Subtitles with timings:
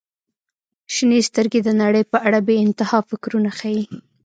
[0.93, 3.83] •شنې سترګې د نړۍ په اړه بې انتها فکرونه ښیي.